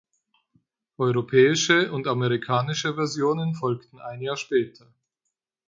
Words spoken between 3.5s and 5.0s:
folgten ein Jahr später.